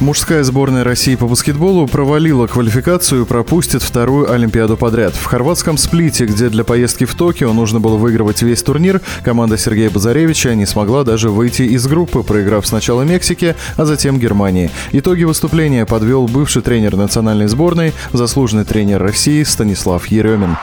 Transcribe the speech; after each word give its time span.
Мужская 0.00 0.42
сборная 0.42 0.82
России 0.82 1.14
по 1.14 1.28
баскетболу 1.28 1.86
провалила 1.86 2.48
квалификацию 2.48 3.22
и 3.22 3.24
пропустит 3.24 3.80
вторую 3.80 4.30
Олимпиаду 4.30 4.76
подряд. 4.76 5.14
В 5.14 5.24
хорватском 5.24 5.78
сплите, 5.78 6.26
где 6.26 6.48
для 6.48 6.64
поездки 6.64 7.04
в 7.04 7.14
Токио 7.14 7.52
нужно 7.52 7.78
было 7.78 7.96
выигрывать 7.96 8.42
весь 8.42 8.62
турнир, 8.62 9.00
команда 9.22 9.56
Сергея 9.56 9.90
Базаревича 9.90 10.54
не 10.56 10.66
смогла 10.66 11.04
даже 11.04 11.30
выйти 11.30 11.62
из 11.62 11.86
группы, 11.86 12.24
проиграв 12.24 12.66
сначала 12.66 13.02
Мексике, 13.02 13.54
а 13.76 13.84
затем 13.84 14.18
Германии. 14.18 14.70
Итоги 14.90 15.22
выступления 15.22 15.86
подвел 15.86 16.26
бывший 16.26 16.62
тренер 16.62 16.96
национальной 16.96 17.46
сборной, 17.46 17.92
заслуженный 18.12 18.64
тренер 18.64 19.00
России 19.00 19.44
Станислав 19.44 20.06
Еремин. 20.08 20.56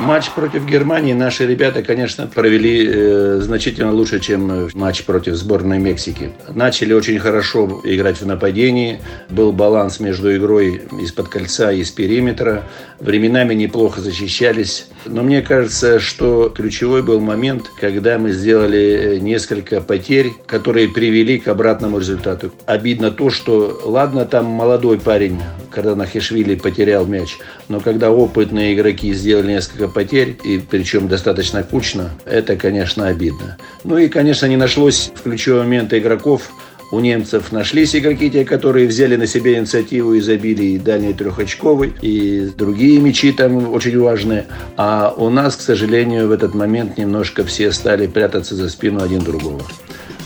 Матч 0.00 0.30
против 0.30 0.64
Германии 0.64 1.12
наши 1.12 1.46
ребята, 1.46 1.82
конечно, 1.82 2.26
провели 2.26 2.88
э, 2.88 3.40
значительно 3.42 3.92
лучше, 3.92 4.18
чем 4.18 4.70
матч 4.72 5.04
против 5.04 5.34
сборной 5.34 5.78
Мексики. 5.78 6.32
Начали 6.48 6.94
очень 6.94 7.18
хорошо 7.18 7.82
играть 7.84 8.18
в 8.18 8.26
нападении. 8.26 8.98
Был 9.28 9.52
баланс 9.52 10.00
между 10.00 10.34
игрой 10.34 10.82
из-под 11.02 11.28
кольца 11.28 11.70
и 11.70 11.80
из 11.80 11.90
периметра. 11.90 12.64
Временами 12.98 13.52
неплохо 13.52 14.00
защищались. 14.00 14.86
Но 15.04 15.22
мне 15.22 15.42
кажется, 15.42 16.00
что 16.00 16.48
ключевой 16.48 17.02
был 17.02 17.20
момент, 17.20 17.70
когда 17.78 18.18
мы 18.18 18.32
сделали 18.32 19.18
несколько 19.20 19.82
потерь, 19.82 20.32
которые 20.46 20.88
привели 20.88 21.38
к 21.38 21.48
обратному 21.48 21.98
результату. 21.98 22.52
Обидно 22.64 23.10
то, 23.10 23.28
что, 23.28 23.82
ладно, 23.84 24.24
там 24.24 24.46
молодой 24.46 24.98
парень, 24.98 25.40
когда 25.70 25.94
Нахишвили 25.94 26.54
потерял 26.54 27.06
мяч, 27.06 27.38
но 27.68 27.80
когда 27.80 28.10
опытные 28.10 28.74
игроки 28.74 29.12
сделали 29.12 29.52
несколько 29.52 29.89
потерь, 29.90 30.36
и 30.42 30.58
причем 30.58 31.08
достаточно 31.08 31.62
кучно, 31.62 32.10
это, 32.24 32.56
конечно, 32.56 33.08
обидно. 33.08 33.56
Ну 33.84 33.98
и, 33.98 34.08
конечно, 34.08 34.46
не 34.46 34.56
нашлось 34.56 35.12
в 35.14 35.22
ключевой 35.22 35.60
момент 35.60 35.92
игроков, 35.92 36.50
у 36.92 36.98
немцев 36.98 37.52
нашлись 37.52 37.94
игроки, 37.94 38.30
те, 38.30 38.44
которые 38.44 38.88
взяли 38.88 39.14
на 39.14 39.26
себя 39.26 39.58
инициативу 39.58 40.14
и 40.14 40.20
забили 40.20 40.64
и 40.64 40.78
дальний 40.78 41.14
трехочковый, 41.14 41.92
и 42.02 42.50
другие 42.56 43.00
мячи 43.00 43.32
там 43.32 43.72
очень 43.72 43.96
важные. 43.98 44.46
А 44.76 45.14
у 45.16 45.30
нас, 45.30 45.54
к 45.54 45.60
сожалению, 45.60 46.26
в 46.26 46.32
этот 46.32 46.54
момент 46.54 46.98
немножко 46.98 47.44
все 47.44 47.70
стали 47.70 48.08
прятаться 48.08 48.56
за 48.56 48.68
спину 48.68 49.02
один 49.02 49.20
другого. 49.20 49.62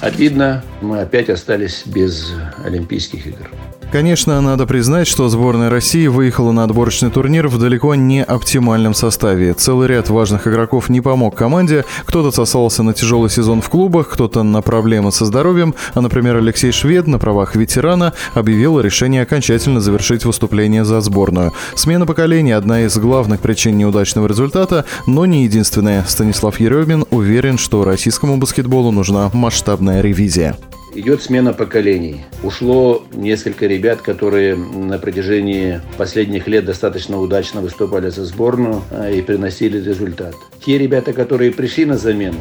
Обидно, 0.00 0.64
мы 0.80 1.00
опять 1.00 1.28
остались 1.28 1.82
без 1.86 2.32
Олимпийских 2.64 3.26
игр. 3.26 3.50
Конечно, 3.94 4.40
надо 4.40 4.66
признать, 4.66 5.06
что 5.06 5.28
сборная 5.28 5.70
России 5.70 6.08
выехала 6.08 6.50
на 6.50 6.64
отборочный 6.64 7.12
турнир 7.12 7.46
в 7.46 7.60
далеко 7.60 7.94
не 7.94 8.24
оптимальном 8.24 8.92
составе. 8.92 9.54
Целый 9.54 9.86
ряд 9.86 10.08
важных 10.08 10.48
игроков 10.48 10.88
не 10.88 11.00
помог 11.00 11.36
команде. 11.36 11.84
Кто-то 12.04 12.32
сосался 12.32 12.82
на 12.82 12.92
тяжелый 12.92 13.30
сезон 13.30 13.62
в 13.62 13.68
клубах, 13.68 14.08
кто-то 14.08 14.42
на 14.42 14.62
проблемы 14.62 15.12
со 15.12 15.24
здоровьем, 15.26 15.76
а, 15.94 16.00
например, 16.00 16.34
Алексей 16.38 16.72
Швед 16.72 17.06
на 17.06 17.20
правах 17.20 17.54
ветерана 17.54 18.14
объявил 18.34 18.80
решение 18.80 19.22
окончательно 19.22 19.80
завершить 19.80 20.24
выступление 20.24 20.84
за 20.84 21.00
сборную. 21.00 21.52
Смена 21.76 22.04
поколения– 22.04 22.56
одна 22.58 22.86
из 22.86 22.98
главных 22.98 23.38
причин 23.38 23.78
неудачного 23.78 24.26
результата, 24.26 24.86
но 25.06 25.24
не 25.24 25.44
единственная. 25.44 26.04
Станислав 26.08 26.58
Еремин 26.58 27.04
уверен, 27.10 27.58
что 27.58 27.84
российскому 27.84 28.38
баскетболу 28.38 28.90
нужна 28.90 29.30
масштабная 29.32 30.00
ревизия 30.00 30.56
идет 30.94 31.22
смена 31.22 31.52
поколений. 31.52 32.24
Ушло 32.42 33.04
несколько 33.12 33.66
ребят, 33.66 34.00
которые 34.00 34.56
на 34.56 34.98
протяжении 34.98 35.80
последних 35.98 36.46
лет 36.46 36.64
достаточно 36.64 37.20
удачно 37.20 37.60
выступали 37.60 38.10
за 38.10 38.24
сборную 38.24 38.82
а, 38.90 39.10
и 39.10 39.20
приносили 39.20 39.82
результат. 39.82 40.34
Те 40.64 40.78
ребята, 40.78 41.12
которые 41.12 41.52
пришли 41.52 41.84
на 41.84 41.98
замену, 41.98 42.40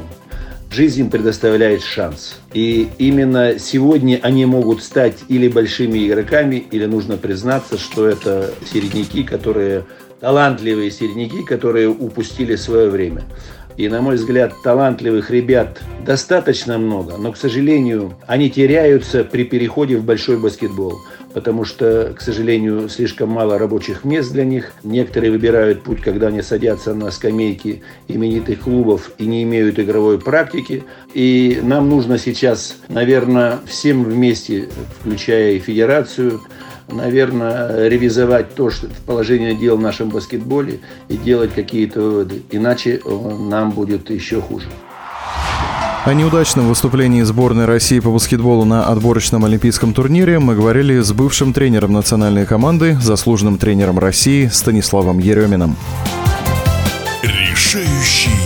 жизнь 0.71 1.01
им 1.01 1.09
предоставляет 1.09 1.81
шанс. 1.81 2.37
И 2.53 2.87
именно 2.97 3.59
сегодня 3.59 4.19
они 4.21 4.45
могут 4.45 4.83
стать 4.83 5.17
или 5.27 5.47
большими 5.47 6.07
игроками, 6.07 6.63
или 6.71 6.85
нужно 6.85 7.17
признаться, 7.17 7.77
что 7.77 8.07
это 8.07 8.51
середняки, 8.71 9.23
которые 9.23 9.85
талантливые 10.19 10.89
середняки, 10.89 11.43
которые 11.43 11.89
упустили 11.89 12.55
свое 12.55 12.89
время. 12.89 13.23
И, 13.77 13.87
на 13.89 14.01
мой 14.01 14.15
взгляд, 14.15 14.53
талантливых 14.63 15.31
ребят 15.31 15.81
достаточно 16.05 16.77
много, 16.77 17.17
но, 17.17 17.31
к 17.31 17.37
сожалению, 17.37 18.15
они 18.27 18.49
теряются 18.49 19.23
при 19.23 19.43
переходе 19.43 19.97
в 19.97 20.03
большой 20.03 20.37
баскетбол, 20.37 20.99
потому 21.33 21.65
что, 21.65 22.13
к 22.15 22.21
сожалению, 22.21 22.87
слишком 22.89 23.29
мало 23.29 23.57
рабочих 23.57 24.03
мест 24.03 24.31
для 24.31 24.45
них. 24.45 24.73
Некоторые 24.83 25.31
выбирают 25.31 25.83
путь, 25.83 26.01
когда 26.01 26.27
они 26.27 26.41
садятся 26.41 26.93
на 26.93 27.09
скамейки 27.11 27.83
именитых 28.07 28.61
клубов 28.61 29.11
и 29.17 29.25
не 29.25 29.43
имеют 29.43 29.79
игровой 29.79 30.19
практики. 30.19 30.83
И 31.13 31.59
нам 31.63 31.89
нужно 31.89 32.17
сейчас, 32.17 32.77
наверное, 32.89 33.59
всем 33.65 34.03
вместе, 34.03 34.69
включая 34.99 35.53
и 35.53 35.59
федерацию, 35.59 36.41
наверное, 36.87 37.87
ревизовать 37.87 38.55
то, 38.55 38.69
что 38.69 38.87
положение 39.05 39.55
дел 39.55 39.77
в 39.77 39.81
нашем 39.81 40.09
баскетболе 40.09 40.79
и 41.09 41.17
делать 41.17 41.53
какие-то 41.53 42.01
выводы. 42.01 42.43
Иначе 42.51 42.99
э, 43.03 43.35
нам 43.39 43.71
будет 43.71 44.09
еще 44.09 44.41
хуже. 44.41 44.67
О 46.05 46.13
неудачном 46.13 46.67
выступлении 46.67 47.21
сборной 47.21 47.63
России 47.63 47.99
по 48.01 48.11
баскетболу 48.11 48.65
на 48.65 48.87
отборочном 48.87 49.45
олимпийском 49.45 49.93
турнире 49.93 50.37
мы 50.37 50.53
говорили 50.53 50.99
с 50.99 51.13
бывшим 51.13 51.53
тренером 51.53 51.93
национальной 51.93 52.45
команды, 52.45 52.97
заслуженным 53.01 53.57
тренером 53.57 53.99
России 53.99 54.47
Станиславом 54.47 55.19
Ереминым. 55.19 55.77
Решающий 57.21 58.42